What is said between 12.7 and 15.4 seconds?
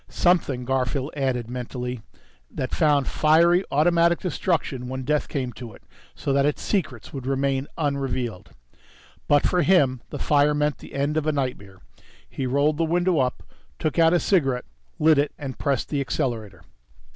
the window up, took out a cigarette, lit it,